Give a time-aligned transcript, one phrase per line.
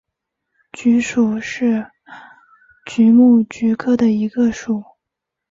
[0.73, 1.85] 菊属是
[2.87, 4.83] 菊目菊科的一个属。